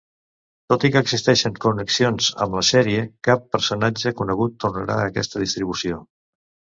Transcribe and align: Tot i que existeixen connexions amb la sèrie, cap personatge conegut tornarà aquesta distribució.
Tot 0.71 0.83
i 0.87 0.89
que 0.93 1.01
existeixen 1.05 1.59
connexions 1.65 2.29
amb 2.45 2.57
la 2.59 2.63
sèrie, 2.69 3.03
cap 3.27 3.45
personatge 3.57 4.13
conegut 4.23 4.57
tornarà 4.65 4.97
aquesta 5.11 5.43
distribució. 5.45 6.01